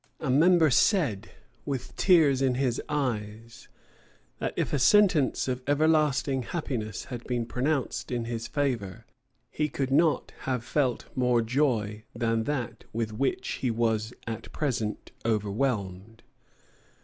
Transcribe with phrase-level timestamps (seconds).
[0.19, 1.29] A member said,
[1.63, 3.67] with tears in his eyes,
[4.39, 9.05] that if a sentence of everlasting happiness had been pronounced in his favor,
[9.51, 15.11] he could not have felt more joy than that with which he was at present
[15.23, 16.23] over whelmed.